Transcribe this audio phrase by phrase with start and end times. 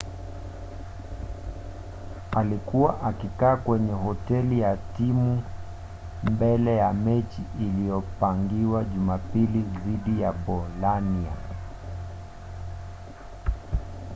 [2.31, 5.43] alikuwa akikaa kwenye hoteli ya timu
[6.23, 11.33] mbele ya mechi iliyopangiwa jumapili dhidi ya bolania